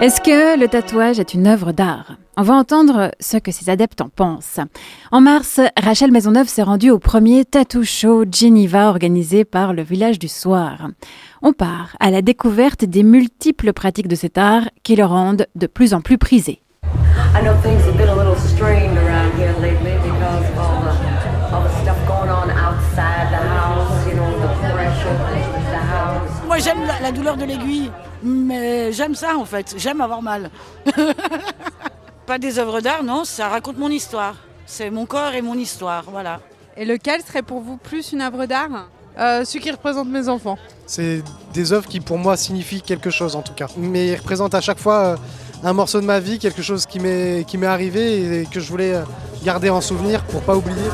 Est-ce 0.00 0.20
que 0.20 0.60
le 0.60 0.68
tatouage 0.68 1.18
est 1.18 1.34
une 1.34 1.46
œuvre 1.46 1.72
d'art? 1.72 2.16
On 2.36 2.42
va 2.42 2.54
entendre 2.54 3.10
ce 3.18 3.38
que 3.38 3.50
ses 3.50 3.70
adeptes 3.70 4.02
en 4.02 4.08
pensent. 4.08 4.60
En 5.10 5.22
mars, 5.22 5.58
Rachel 5.82 6.12
Maisonneuve 6.12 6.48
s'est 6.48 6.62
rendue 6.62 6.90
au 6.90 6.98
premier 6.98 7.44
Tattoo 7.44 7.82
Show 7.82 8.24
Geneva 8.30 8.90
organisé 8.90 9.44
par 9.44 9.72
le 9.72 9.82
Village 9.82 10.18
du 10.18 10.28
Soir. 10.28 10.88
On 11.42 11.52
part 11.54 11.96
à 11.98 12.10
la 12.10 12.20
découverte 12.20 12.84
des 12.84 13.02
multiples 13.02 13.72
pratiques 13.72 14.08
de 14.08 14.16
cet 14.16 14.36
art 14.38 14.68
qui 14.82 14.96
le 14.96 15.04
rendent 15.06 15.46
de 15.54 15.66
plus 15.66 15.94
en 15.94 16.02
plus 16.02 16.18
prisé. 16.18 16.60
Moi 26.56 26.64
j'aime 26.64 26.86
la, 27.02 27.12
douleur 27.12 27.36
de 27.36 27.44
l'aiguille, 27.44 27.90
mais 28.22 28.90
j'aime 28.90 29.14
ça 29.14 29.36
en 29.36 29.44
fait, 29.44 29.74
j'aime 29.76 30.00
avoir 30.00 30.22
mal. 30.22 30.50
Pas 32.26 32.38
des 32.38 32.58
œuvres 32.58 32.80
d'art, 32.80 33.04
non, 33.04 33.26
ça 33.26 33.48
raconte 33.48 33.76
mon 33.76 33.90
histoire. 33.90 34.36
C'est 34.64 34.88
mon 34.88 35.04
corps 35.04 35.34
et 35.34 35.42
mon 35.42 35.54
histoire, 35.58 36.04
voilà. 36.10 36.40
Et 36.78 36.86
lequel 36.86 37.20
serait 37.20 37.42
pour 37.42 37.60
vous 37.60 37.76
plus 37.76 38.12
une 38.12 38.22
œuvre 38.22 38.46
d'art 38.46 38.88
euh, 39.18 39.44
Celui 39.44 39.64
qui 39.64 39.70
représente 39.70 40.08
mes 40.08 40.30
enfants? 40.30 40.56
C'est 40.86 41.22
des 41.52 41.74
œuvres 41.74 41.86
qui 41.86 42.00
pour 42.00 42.16
moi 42.16 42.38
signifient 42.38 42.80
quelque 42.80 43.10
chose 43.10 43.36
en 43.36 43.42
tout 43.42 43.52
cas. 43.52 43.66
Mais 43.76 44.06
ils 44.06 44.16
représentent 44.16 44.54
à 44.54 44.62
chaque 44.62 44.78
fois 44.78 44.98
euh, 45.04 45.16
un 45.64 45.72
morceau 45.72 46.00
de 46.00 46.06
ma 46.06 46.20
vie, 46.20 46.38
quelque 46.38 46.62
chose 46.62 46.86
qui 46.86 46.98
m'est 46.98 47.66
arrivé 47.66 48.40
et 48.40 48.46
que 48.46 48.60
je 48.60 48.70
voulais 48.70 48.94
garder 49.44 49.70
en 49.70 49.80
souvenir 49.80 50.22
pour 50.24 50.42
pas 50.42 50.56
oublier. 50.56 50.90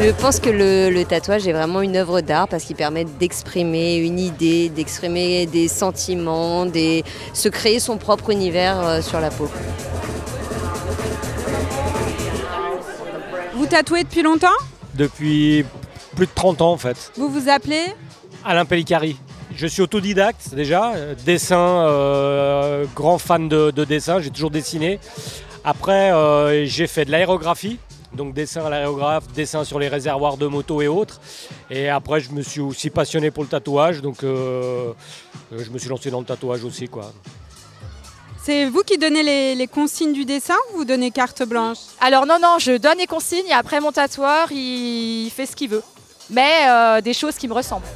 Je 0.00 0.10
pense 0.12 0.38
que 0.38 0.50
le, 0.50 1.02
tatouage 1.02 1.48
est 1.48 1.52
vraiment 1.52 1.80
une 1.80 1.96
œuvre 1.96 2.20
d'art 2.20 2.46
parce 2.46 2.64
qu'il 2.64 2.76
permet 2.76 3.04
d'exprimer 3.04 3.96
une 3.96 4.18
idée, 4.18 4.68
d'exprimer 4.68 5.46
des 5.46 5.66
sentiments, 5.66 6.66
de 6.66 7.02
se 7.32 7.48
créer 7.48 7.80
son 7.80 7.96
propre 7.96 8.30
univers 8.30 8.78
euh, 8.80 9.02
sur 9.02 9.20
la 9.20 9.30
peau. 9.30 9.50
Vous 13.54 13.66
tatouez 13.66 14.04
depuis 14.04 14.22
longtemps? 14.22 14.46
Depuis 14.94 15.64
plus 16.14 16.26
de 16.26 16.32
30 16.32 16.62
ans 16.62 16.72
en 16.72 16.78
fait. 16.78 17.10
Vous 17.16 17.28
vous 17.28 17.48
appelez? 17.48 17.92
Alain 18.44 18.64
Pellicari. 18.64 19.16
Je 19.58 19.66
suis 19.66 19.82
autodidacte 19.82 20.54
déjà, 20.54 20.92
dessin, 21.26 21.58
euh, 21.58 22.84
grand 22.94 23.18
fan 23.18 23.48
de, 23.48 23.72
dessin, 23.84 24.20
j'ai 24.20 24.30
toujours 24.30 24.52
dessiné. 24.52 25.00
Après, 25.64 26.12
euh, 26.12 26.64
j'ai 26.64 26.86
fait 26.86 27.04
de 27.04 27.10
l'aérographie, 27.10 27.80
donc 28.12 28.34
dessin 28.34 28.64
à 28.64 28.70
l'aérographe, 28.70 29.26
dessin 29.34 29.64
sur 29.64 29.80
les 29.80 29.88
réservoirs 29.88 30.36
de 30.36 30.46
moto 30.46 30.80
et 30.80 30.86
autres. 30.86 31.20
Et 31.70 31.88
après, 31.88 32.20
je 32.20 32.30
me 32.30 32.40
suis 32.40 32.60
aussi 32.60 32.88
passionné 32.88 33.32
pour 33.32 33.42
le 33.42 33.48
tatouage, 33.48 34.00
donc 34.00 34.22
euh, 34.22 34.92
je 35.50 35.70
me 35.70 35.78
suis 35.78 35.88
lancé 35.88 36.08
dans 36.12 36.20
le 36.20 36.26
tatouage 36.26 36.62
aussi. 36.62 36.86
quoi. 36.86 37.12
C'est 38.40 38.66
vous 38.66 38.82
qui 38.82 38.96
donnez 38.96 39.56
les, 39.56 39.66
consignes 39.66 40.12
du 40.12 40.24
dessin 40.24 40.54
ou 40.72 40.78
vous 40.78 40.84
donnez 40.84 41.10
carte 41.10 41.42
blanche? 41.42 41.78
Alors 42.00 42.26
non, 42.26 42.38
non, 42.40 42.58
je 42.60 42.76
donne 42.76 42.98
les 42.98 43.08
consignes 43.08 43.48
et 43.48 43.54
après 43.54 43.80
mon 43.80 43.90
tatoueur, 43.90 44.52
il 44.52 45.30
fait 45.34 45.46
ce 45.46 45.56
qu'il 45.56 45.70
veut. 45.70 45.82
Mais 46.30 47.02
des 47.02 47.12
choses 47.12 47.34
qui 47.34 47.48
me 47.48 47.54
ressemblent. 47.54 47.88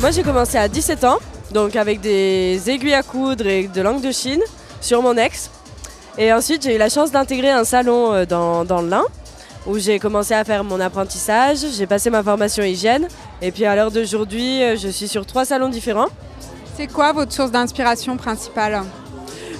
Moi 0.00 0.12
j'ai 0.12 0.22
commencé 0.22 0.56
à 0.56 0.68
17 0.68 1.02
ans, 1.02 1.18
donc 1.50 1.74
avec 1.74 2.00
des 2.00 2.70
aiguilles 2.70 2.94
à 2.94 3.02
coudre 3.02 3.46
et 3.48 3.66
de 3.66 3.82
langue 3.82 4.00
de 4.00 4.12
Chine 4.12 4.40
sur 4.80 5.02
mon 5.02 5.16
ex. 5.16 5.50
Et 6.16 6.32
ensuite 6.32 6.62
j'ai 6.62 6.76
eu 6.76 6.78
la 6.78 6.88
chance 6.88 7.10
d'intégrer 7.10 7.50
un 7.50 7.64
salon 7.64 8.12
euh, 8.12 8.24
dans, 8.24 8.64
dans 8.64 8.80
le 8.80 8.88
Lin 8.88 9.04
où 9.66 9.76
j'ai 9.76 9.98
commencé 9.98 10.34
à 10.34 10.44
faire 10.44 10.62
mon 10.62 10.78
apprentissage, 10.78 11.58
j'ai 11.76 11.86
passé 11.86 12.10
ma 12.10 12.22
formation 12.22 12.62
hygiène 12.62 13.08
et 13.42 13.50
puis 13.50 13.64
à 13.64 13.74
l'heure 13.74 13.90
d'aujourd'hui 13.90 14.62
euh, 14.62 14.76
je 14.76 14.86
suis 14.88 15.08
sur 15.08 15.26
trois 15.26 15.44
salons 15.44 15.68
différents. 15.68 16.08
C'est 16.76 16.86
quoi 16.86 17.12
votre 17.12 17.32
source 17.32 17.50
d'inspiration 17.50 18.16
principale? 18.16 18.82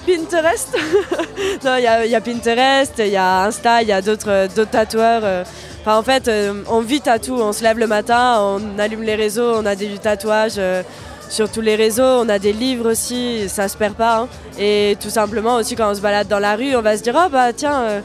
Pinterest. 0.06 0.68
non, 1.64 1.76
il 1.78 1.82
y, 1.82 2.14
a 2.14 2.20
Pinterest, 2.20 2.94
il 2.98 3.08
y 3.08 3.16
a 3.16 3.44
Insta, 3.44 3.82
il 3.82 3.88
y 3.88 3.92
a 3.92 4.00
d'autres 4.00 4.46
tatoueurs. 4.70 5.44
En 5.86 6.02
fait, 6.02 6.28
euh, 6.28 6.62
on 6.68 6.80
vit 6.80 7.00
tatou, 7.00 7.34
on 7.36 7.52
se 7.52 7.62
lève 7.62 7.78
le 7.78 7.86
matin, 7.86 8.38
on 8.40 8.78
allume 8.78 9.02
les 9.02 9.14
réseaux, 9.14 9.54
on 9.54 9.64
a 9.64 9.74
des 9.74 9.96
tatouages 9.98 10.56
euh, 10.58 10.82
sur 11.30 11.50
tous 11.50 11.62
les 11.62 11.76
réseaux, 11.76 12.02
on 12.02 12.28
a 12.28 12.38
des 12.38 12.52
livres 12.52 12.90
aussi, 12.90 13.48
ça 13.48 13.68
se 13.68 13.76
perd 13.76 13.94
pas. 13.94 14.18
Hein. 14.18 14.28
Et 14.58 14.98
tout 15.00 15.08
simplement 15.08 15.56
aussi 15.56 15.76
quand 15.76 15.90
on 15.90 15.94
se 15.94 16.00
balade 16.00 16.28
dans 16.28 16.40
la 16.40 16.56
rue, 16.56 16.76
on 16.76 16.82
va 16.82 16.96
se 16.96 17.02
dire 17.02 17.14
oh 17.16 17.30
bah 17.30 17.54
tiens 17.54 17.80
euh, 17.82 18.00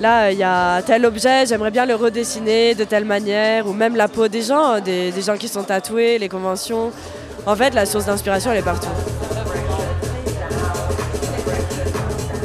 là 0.00 0.30
il 0.30 0.38
y 0.38 0.44
a 0.44 0.80
tel 0.82 1.04
objet, 1.06 1.46
j'aimerais 1.46 1.72
bien 1.72 1.86
le 1.86 1.96
redessiner 1.96 2.76
de 2.76 2.84
telle 2.84 3.04
manière, 3.04 3.66
ou 3.66 3.72
même 3.72 3.96
la 3.96 4.06
peau 4.06 4.28
des 4.28 4.42
gens, 4.42 4.74
hein, 4.74 4.80
des 4.80 5.12
gens 5.20 5.36
qui 5.36 5.48
sont 5.48 5.64
tatoués, 5.64 6.18
les 6.18 6.28
conventions. 6.28 6.92
En 7.46 7.56
fait, 7.56 7.74
la 7.74 7.84
source 7.84 8.06
d'inspiration 8.06 8.52
elle 8.52 8.58
est 8.58 8.62
partout. 8.62 8.88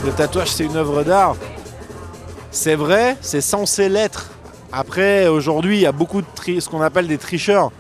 Le 0.03 0.11
tatouage 0.13 0.50
c'est 0.50 0.66
une 0.66 0.78
œuvre 0.78 1.03
d'art. 1.03 1.35
C'est 2.50 2.75
vrai, 2.75 3.17
c'est 3.22 3.41
censé 3.41 3.88
l'être. 3.88 4.28
Après, 4.72 5.28
aujourd'hui, 5.28 5.78
il 5.78 5.81
y 5.81 5.88
a 5.88 5.91
beaucoup 5.91 6.22
de 6.22 6.28
ce 6.59 6.69
qu'on 6.69 6.81
appelle 6.81 7.07
des 7.07 7.18
tricheurs 7.18 7.72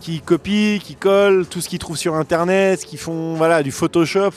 qui 0.00 0.20
copient, 0.20 0.78
qui 0.78 0.94
collent 0.94 1.46
tout 1.46 1.60
ce 1.60 1.68
qu'ils 1.68 1.78
trouvent 1.78 1.96
sur 1.96 2.14
internet, 2.14 2.84
qui 2.84 2.96
font 2.96 3.34
voilà, 3.34 3.62
du 3.62 3.72
Photoshop. 3.72 4.32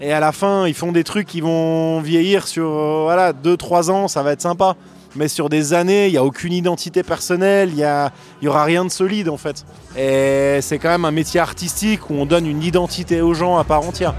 Et 0.00 0.12
à 0.12 0.20
la 0.20 0.32
fin, 0.32 0.66
ils 0.66 0.74
font 0.74 0.92
des 0.92 1.04
trucs 1.04 1.26
qui 1.26 1.42
vont 1.42 2.00
vieillir 2.00 2.46
sur 2.46 2.66
euh, 2.66 3.02
voilà, 3.02 3.32
2-3 3.32 3.90
ans, 3.90 4.08
ça 4.08 4.22
va 4.22 4.32
être 4.32 4.40
sympa. 4.40 4.76
Mais 5.14 5.28
sur 5.28 5.48
des 5.48 5.74
années, 5.74 6.06
il 6.06 6.12
n'y 6.12 6.18
a 6.18 6.24
aucune 6.24 6.52
identité 6.52 7.02
personnelle, 7.02 7.70
il 7.70 8.10
n'y 8.40 8.48
aura 8.48 8.64
rien 8.64 8.84
de 8.84 8.90
solide 8.90 9.28
en 9.28 9.36
fait. 9.36 9.66
Et 9.98 10.60
c'est 10.62 10.78
quand 10.78 10.88
même 10.88 11.04
un 11.04 11.10
métier 11.10 11.40
artistique 11.40 12.08
où 12.08 12.14
on 12.14 12.26
donne 12.26 12.46
une 12.46 12.62
identité 12.62 13.20
aux 13.20 13.34
gens 13.34 13.58
à 13.58 13.64
part 13.64 13.82
entière. 13.82 14.14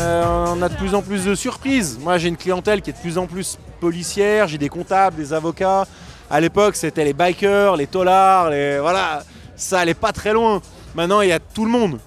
Euh, 0.00 0.46
on 0.48 0.62
a 0.62 0.68
de 0.70 0.76
plus 0.76 0.94
en 0.94 1.02
plus 1.02 1.26
de 1.26 1.34
surprises. 1.34 1.98
Moi, 2.00 2.16
j'ai 2.16 2.28
une 2.28 2.36
clientèle 2.36 2.80
qui 2.80 2.88
est 2.88 2.94
de 2.94 2.98
plus 2.98 3.18
en 3.18 3.26
plus 3.26 3.58
policière, 3.80 4.48
j'ai 4.48 4.56
des 4.56 4.70
comptables, 4.70 5.16
des 5.16 5.34
avocats. 5.34 5.86
À 6.30 6.40
l'époque, 6.40 6.76
c'était 6.76 7.04
les 7.04 7.12
bikers, 7.12 7.76
les 7.76 7.86
tolards, 7.86 8.50
les... 8.50 8.78
voilà, 8.78 9.22
ça 9.56 9.80
allait 9.80 9.94
pas 9.94 10.12
très 10.12 10.32
loin. 10.32 10.62
Maintenant, 10.94 11.20
il 11.20 11.28
y 11.28 11.32
a 11.32 11.38
tout 11.38 11.66
le 11.66 11.70
monde. 11.70 11.98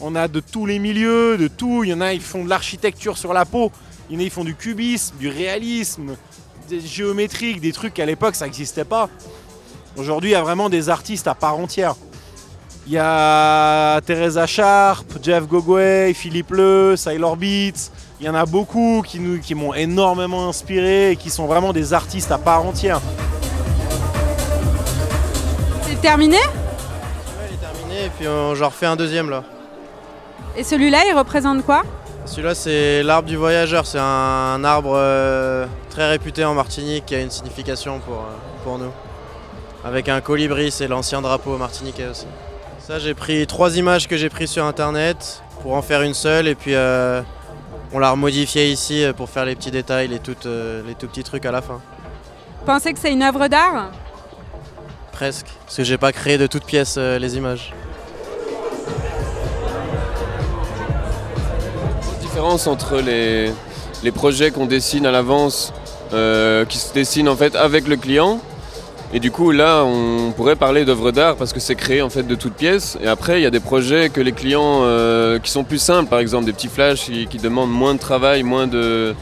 On 0.00 0.14
a 0.14 0.26
de 0.26 0.40
tous 0.40 0.64
les 0.64 0.78
milieux, 0.78 1.36
de 1.36 1.48
tout. 1.48 1.84
Il 1.84 1.90
y 1.90 1.94
en 1.94 2.00
a, 2.00 2.14
ils 2.14 2.22
font 2.22 2.44
de 2.44 2.48
l'architecture 2.48 3.18
sur 3.18 3.34
la 3.34 3.44
peau. 3.44 3.70
Il 4.08 4.14
y 4.14 4.16
en 4.16 4.20
a, 4.20 4.22
ils 4.22 4.30
font 4.30 4.44
du 4.44 4.54
cubisme, 4.54 5.16
du 5.18 5.28
réalisme, 5.28 6.16
des 6.68 6.80
géométriques, 6.80 7.60
des 7.60 7.72
trucs 7.72 7.92
qu'à 7.92 8.06
l'époque, 8.06 8.36
ça 8.36 8.46
n'existait 8.46 8.84
pas. 8.84 9.10
Aujourd'hui, 9.98 10.30
il 10.30 10.32
y 10.32 10.36
a 10.36 10.42
vraiment 10.42 10.70
des 10.70 10.88
artistes 10.88 11.28
à 11.28 11.34
part 11.34 11.58
entière. 11.58 11.94
Il 12.86 12.92
y 12.92 12.98
a 12.98 13.98
Teresa 14.02 14.46
Sharp, 14.46 15.06
Jeff 15.22 15.46
Gogway, 15.46 16.12
Philippe 16.12 16.50
Le, 16.50 16.94
Sailor 16.96 17.36
Beats. 17.36 17.90
Il 18.20 18.26
y 18.26 18.28
en 18.28 18.34
a 18.34 18.44
beaucoup 18.44 19.02
qui, 19.06 19.20
nous, 19.20 19.40
qui 19.40 19.54
m'ont 19.54 19.72
énormément 19.72 20.48
inspiré 20.50 21.12
et 21.12 21.16
qui 21.16 21.30
sont 21.30 21.46
vraiment 21.46 21.72
des 21.72 21.94
artistes 21.94 22.30
à 22.30 22.36
part 22.36 22.64
entière. 22.64 23.00
C'est 25.82 25.98
terminé? 26.02 26.36
Ouais, 26.36 27.48
il 27.48 27.54
est 27.54 27.58
terminé 27.58 28.04
et 28.04 28.10
puis 28.10 28.26
j'en 28.26 28.68
refais 28.68 28.86
un 28.86 28.96
deuxième 28.96 29.30
là. 29.30 29.44
Et 30.54 30.62
celui-là, 30.62 31.04
il 31.08 31.16
représente 31.16 31.64
quoi? 31.64 31.82
Celui-là, 32.26 32.54
c'est 32.54 33.02
l'arbre 33.02 33.28
du 33.28 33.36
voyageur. 33.36 33.86
C'est 33.86 33.98
un, 33.98 34.62
arbre 34.62 34.92
euh, 34.94 35.66
très 35.88 36.08
réputé 36.10 36.44
en 36.44 36.54
Martinique 36.54 37.06
qui 37.06 37.14
a 37.14 37.20
une 37.20 37.30
signification 37.30 37.98
pour, 38.00 38.14
euh, 38.14 38.62
pour 38.62 38.78
nous. 38.78 38.92
Avec 39.84 40.10
un 40.10 40.20
colibri, 40.20 40.70
c'est 40.70 40.88
l'ancien 40.88 41.22
drapeau 41.22 41.56
martiniquais 41.56 42.08
aussi. 42.08 42.26
Ça, 42.86 42.98
j'ai 42.98 43.14
pris 43.14 43.46
trois 43.46 43.78
images 43.78 44.06
que 44.06 44.18
j'ai 44.18 44.28
prises 44.28 44.50
sur 44.50 44.66
internet 44.66 45.42
pour 45.62 45.72
en 45.72 45.80
faire 45.80 46.02
une 46.02 46.12
seule 46.12 46.46
et 46.46 46.54
puis 46.54 46.74
euh, 46.74 47.22
on 47.94 47.98
l'a 47.98 48.10
remodifié 48.10 48.70
ici 48.70 49.02
euh, 49.02 49.14
pour 49.14 49.30
faire 49.30 49.46
les 49.46 49.54
petits 49.54 49.70
détails, 49.70 50.06
les, 50.06 50.20
euh, 50.44 50.82
les 50.86 50.94
tout 50.94 51.06
petits 51.06 51.24
trucs 51.24 51.46
à 51.46 51.50
la 51.50 51.62
fin. 51.62 51.80
Vous 52.60 52.66
pensez 52.66 52.92
que 52.92 52.98
c'est 52.98 53.10
une 53.10 53.22
œuvre 53.22 53.48
d'art? 53.48 53.90
Presque, 55.12 55.46
parce 55.64 55.78
que 55.78 55.82
j'ai 55.82 55.96
pas 55.96 56.12
créé 56.12 56.36
de 56.36 56.46
toutes 56.46 56.66
pièces 56.66 56.98
les 56.98 57.38
images. 57.38 57.72
La 62.12 62.20
différence 62.20 62.66
entre 62.66 63.00
les, 63.00 63.50
les 64.02 64.12
projets 64.12 64.50
qu'on 64.50 64.66
dessine 64.66 65.06
à 65.06 65.10
l'avance, 65.10 65.72
qui 66.10 66.78
se 66.78 66.92
dessinent 66.92 67.30
en 67.30 67.36
fait 67.36 67.56
avec 67.56 67.88
le 67.88 67.96
client, 67.96 68.40
et 69.14 69.20
du 69.20 69.30
coup, 69.30 69.52
là, 69.52 69.84
on 69.84 70.32
pourrait 70.32 70.56
parler 70.56 70.84
d'œuvres 70.84 71.12
d'art 71.12 71.36
parce 71.36 71.52
que 71.52 71.60
c'est 71.60 71.76
créé 71.76 72.02
en 72.02 72.10
fait 72.10 72.24
de 72.24 72.34
toutes 72.34 72.54
pièces. 72.54 72.98
Et 73.00 73.06
après, 73.06 73.38
il 73.38 73.44
y 73.44 73.46
a 73.46 73.50
des 73.50 73.60
projets 73.60 74.10
que 74.10 74.20
les 74.20 74.32
clients 74.32 74.80
euh, 74.82 75.38
qui 75.38 75.52
sont 75.52 75.62
plus 75.62 75.78
simples, 75.78 76.10
par 76.10 76.18
exemple 76.18 76.46
des 76.46 76.52
petits 76.52 76.66
flashs 76.66 77.04
qui, 77.04 77.38
demandent 77.38 77.70
moins 77.70 77.94
de 77.94 78.00
travail, 78.00 78.42
moins 78.42 78.66
de, 78.66 79.14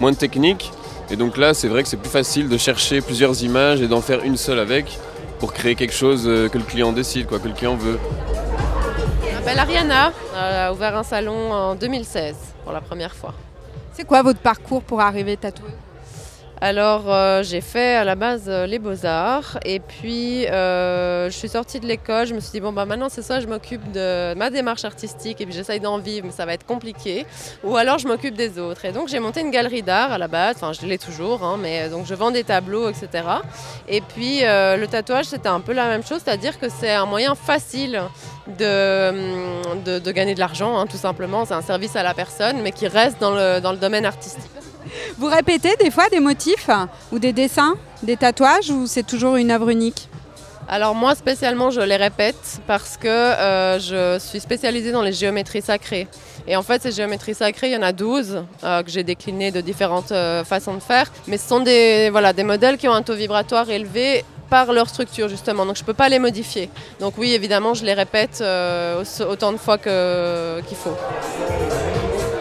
moins 0.00 0.12
de 0.12 0.18
technique. 0.18 0.70
Et 1.10 1.16
donc 1.16 1.38
là, 1.38 1.54
c'est 1.54 1.68
vrai 1.68 1.82
que 1.82 1.88
c'est 1.88 1.96
plus 1.96 2.10
facile 2.10 2.50
de 2.50 2.58
chercher 2.58 3.00
plusieurs 3.00 3.42
images 3.42 3.80
et 3.80 3.88
d'en 3.88 4.02
faire 4.02 4.22
une 4.22 4.36
seule 4.36 4.58
avec 4.58 4.98
pour 5.38 5.54
créer 5.54 5.76
quelque 5.76 5.94
chose 5.94 6.24
euh, 6.26 6.50
que 6.50 6.58
le 6.58 6.64
client 6.64 6.92
décide, 6.92 7.26
quoi, 7.26 7.38
que 7.38 7.48
le 7.48 7.54
client 7.54 7.74
veut. 7.74 7.98
Je 9.26 9.34
m'appelle 9.34 9.58
Ariana, 9.58 10.12
a 10.36 10.72
ouvert 10.74 10.94
un 10.94 11.04
salon 11.04 11.52
en 11.52 11.74
2016 11.74 12.34
pour 12.64 12.74
la 12.74 12.82
première 12.82 13.14
fois. 13.14 13.32
C'est 13.94 14.04
quoi 14.04 14.20
votre 14.22 14.40
parcours 14.40 14.82
pour 14.82 15.00
arriver 15.00 15.38
tatoueuse 15.38 15.72
alors 16.60 17.04
euh, 17.06 17.42
j'ai 17.42 17.60
fait 17.60 17.94
à 17.94 18.04
la 18.04 18.14
base 18.14 18.44
euh, 18.48 18.66
les 18.66 18.78
beaux-arts 18.78 19.58
et 19.64 19.78
puis 19.78 20.46
euh, 20.46 21.30
je 21.30 21.36
suis 21.36 21.48
sortie 21.48 21.78
de 21.78 21.86
l'école, 21.86 22.26
je 22.26 22.34
me 22.34 22.40
suis 22.40 22.50
dit 22.50 22.60
bon 22.60 22.72
bah 22.72 22.84
maintenant 22.84 23.08
c'est 23.08 23.22
ça, 23.22 23.40
je 23.40 23.46
m'occupe 23.46 23.92
de 23.92 24.34
ma 24.34 24.50
démarche 24.50 24.84
artistique 24.84 25.40
et 25.40 25.46
puis 25.46 25.54
j'essaye 25.54 25.78
d'en 25.78 25.98
vivre 25.98 26.26
mais 26.26 26.32
ça 26.32 26.46
va 26.46 26.54
être 26.54 26.66
compliqué 26.66 27.26
ou 27.62 27.76
alors 27.76 27.98
je 27.98 28.08
m'occupe 28.08 28.34
des 28.34 28.58
autres 28.58 28.84
et 28.84 28.92
donc 28.92 29.08
j'ai 29.08 29.20
monté 29.20 29.40
une 29.40 29.50
galerie 29.50 29.82
d'art 29.82 30.12
à 30.12 30.18
la 30.18 30.26
base, 30.26 30.56
enfin 30.56 30.72
je 30.72 30.84
l'ai 30.86 30.98
toujours 30.98 31.44
hein, 31.44 31.58
mais 31.60 31.88
donc 31.90 32.06
je 32.06 32.14
vends 32.14 32.30
des 32.30 32.44
tableaux 32.44 32.88
etc. 32.88 33.24
Et 33.88 34.00
puis 34.00 34.40
le 34.42 34.86
tatouage 34.86 35.26
c'était 35.26 35.48
un 35.48 35.60
peu 35.60 35.72
la 35.72 35.88
même 35.88 36.04
chose, 36.04 36.22
c'est-à-dire 36.24 36.58
que 36.58 36.68
c'est 36.68 36.92
un 36.92 37.06
moyen 37.06 37.34
facile 37.34 38.02
de, 38.58 39.98
de, 39.98 40.12
gagner 40.12 40.34
de 40.34 40.40
l'argent 40.40 40.78
hein, 40.78 40.86
tout 40.86 40.96
simplement, 40.96 41.44
c'est 41.44 41.54
un 41.54 41.62
service 41.62 41.94
à 41.94 42.02
la 42.02 42.14
personne 42.14 42.60
mais 42.62 42.72
qui 42.72 42.88
reste 42.88 43.20
dans 43.20 43.30
le, 43.30 43.60
dans 43.60 43.72
le 43.72 43.78
domaine 43.78 44.04
artistique. 44.04 44.50
Vous 45.18 45.26
répétez 45.26 45.74
des 45.80 45.90
fois 45.90 46.08
des 46.08 46.20
motifs 46.20 46.70
ou 47.12 47.18
des 47.18 47.32
dessins, 47.32 47.74
des 48.02 48.16
tatouages 48.16 48.70
ou 48.70 48.86
c'est 48.86 49.06
toujours 49.06 49.36
une 49.36 49.50
œuvre 49.50 49.70
unique? 49.70 50.08
Alors 50.70 50.94
moi 50.94 51.14
spécialement 51.14 51.70
je 51.70 51.80
les 51.80 51.96
répète 51.96 52.60
parce 52.66 52.98
que 52.98 53.08
euh, 53.08 53.78
je 53.78 54.18
suis 54.22 54.38
spécialisée 54.38 54.92
dans 54.92 55.00
les 55.00 55.14
géométries 55.14 55.62
sacrées. 55.62 56.06
Et 56.46 56.56
en 56.56 56.62
fait 56.62 56.82
ces 56.82 56.92
géométries 56.92 57.34
sacrées, 57.34 57.68
il 57.68 57.72
y 57.72 57.76
en 57.76 57.82
a 57.82 57.92
12 57.92 58.44
euh, 58.64 58.82
que 58.82 58.90
j'ai 58.90 59.02
déclinées 59.02 59.50
de 59.50 59.62
différentes 59.62 60.12
euh, 60.12 60.44
façons 60.44 60.74
de 60.74 60.80
faire. 60.80 61.10
Mais 61.26 61.38
ce 61.38 61.48
sont 61.48 61.60
des, 61.60 62.10
voilà, 62.10 62.34
des 62.34 62.44
modèles 62.44 62.76
qui 62.76 62.86
ont 62.86 62.92
un 62.92 63.00
taux 63.00 63.14
vibratoire 63.14 63.70
élevé 63.70 64.26
par 64.50 64.74
leur 64.74 64.90
structure 64.90 65.28
justement, 65.28 65.64
donc 65.66 65.76
je 65.76 65.82
ne 65.82 65.86
peux 65.86 65.94
pas 65.94 66.10
les 66.10 66.18
modifier. 66.18 66.68
Donc 67.00 67.14
oui 67.16 67.32
évidemment 67.32 67.72
je 67.72 67.84
les 67.84 67.94
répète 67.94 68.42
autant 69.26 69.52
de 69.52 69.58
fois 69.58 69.78
qu'il 69.78 70.76
faut. 70.76 70.96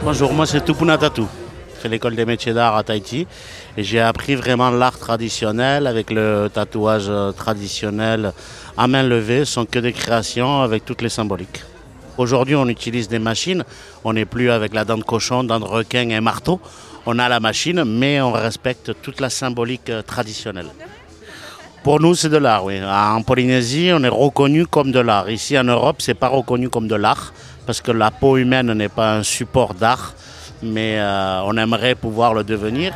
Bonjour, 0.04 0.34
moi 0.34 0.46
c'est 0.46 0.64
Tupuna 0.64 0.98
Tatou 0.98 1.28
fait 1.78 1.90
l'école 1.90 2.16
des 2.16 2.26
métiers 2.26 2.54
d'art 2.54 2.76
à 2.76 2.84
Tahiti. 2.84 3.28
Et 3.78 3.84
j'ai 3.84 4.00
appris 4.00 4.36
vraiment 4.36 4.70
l'art 4.70 4.98
traditionnel 4.98 5.88
avec 5.88 6.12
le 6.12 6.50
tatouage 6.54 7.12
traditionnel 7.36 8.34
à 8.78 8.88
main 8.88 9.04
levée, 9.04 9.46
Ce 9.46 9.54
sont 9.54 9.66
que 9.66 9.80
des 9.80 9.94
créations 9.94 10.62
avec 10.62 10.86
toutes 10.86 11.02
les 11.02 11.10
symboliques. 11.10 11.64
Aujourd'hui, 12.18 12.56
on 12.56 12.68
utilise 12.68 13.08
des 13.08 13.20
machines. 13.20 13.64
On 14.04 14.14
n'est 14.14 14.26
plus 14.26 14.50
avec 14.50 14.74
la 14.74 14.86
dent 14.86 14.98
de 14.98 15.04
cochon, 15.04 15.44
dent 15.44 15.60
de 15.60 15.66
requin 15.66 16.10
et 16.10 16.20
marteau. 16.20 16.60
On 17.06 17.20
a 17.20 17.30
la 17.30 17.40
machine, 17.40 17.84
mais 17.86 18.20
on 18.22 18.32
respecte 18.32 18.92
toute 19.02 19.22
la 19.22 19.30
symbolique 19.30 19.92
traditionnelle. 20.06 20.68
Pour 21.84 22.02
nous, 22.02 22.16
c'est 22.16 22.30
de 22.30 22.38
l'art, 22.38 22.66
oui. 22.66 22.82
En 22.84 23.22
Polynésie, 23.22 23.92
on 23.94 24.04
est 24.04 24.10
reconnu 24.10 24.66
comme 24.66 24.92
de 24.92 25.00
l'art. 25.00 25.30
Ici, 25.30 25.58
en 25.58 25.64
Europe, 25.64 25.98
c'est 26.00 26.16
pas 26.16 26.28
reconnu 26.28 26.70
comme 26.70 26.88
de 26.88 26.96
l'art 26.96 27.34
parce 27.66 27.82
que 27.82 27.92
la 27.92 28.12
peau 28.12 28.38
humaine 28.38 28.74
n'est 28.74 28.90
pas 28.90 29.16
un 29.18 29.24
support 29.24 29.74
d'art 29.74 30.14
mais 30.62 31.00
euh, 31.00 31.42
on 31.46 31.56
aimerait 31.58 31.96
pouvoir 31.96 32.34
le 32.34 32.44
devenir. 32.44 32.94